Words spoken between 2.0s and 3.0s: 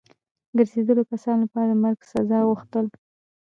د سزا غوښتل.